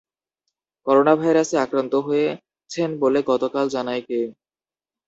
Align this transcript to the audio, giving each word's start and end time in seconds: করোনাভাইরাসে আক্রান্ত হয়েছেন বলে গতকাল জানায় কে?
করোনাভাইরাসে 0.87 1.55
আক্রান্ত 1.57 1.93
হয়েছেন 2.07 2.89
বলে 3.01 3.19
গতকাল 3.29 3.65
জানায় 3.75 4.03
কে? 4.03 4.19